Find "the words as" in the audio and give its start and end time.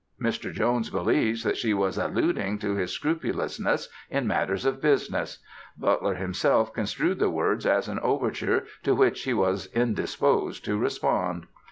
7.19-7.87